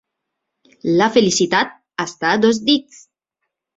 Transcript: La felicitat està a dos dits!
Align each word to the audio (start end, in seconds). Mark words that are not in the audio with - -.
La 1.01 1.09
felicitat 1.19 1.77
està 2.07 2.33
a 2.33 2.43
dos 2.47 2.61
dits! 2.71 3.03